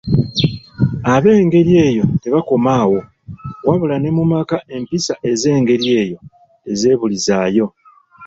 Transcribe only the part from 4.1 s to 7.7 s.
mu maka empisa ez'engeri eyo tezeebulizaayo.